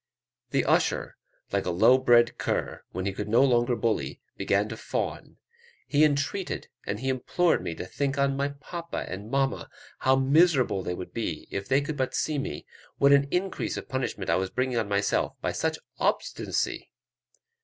[0.49, 1.15] The usher,
[1.51, 5.37] like a low bred cur, when he could no longer bully, began to fawn;
[5.85, 9.69] he entreated and he implored me to think on "my papa and mamma;
[9.99, 12.65] how miserable they would be, if they could but see me;
[12.97, 16.89] what an increase of punishment I was bringing on myself by such obstinacy."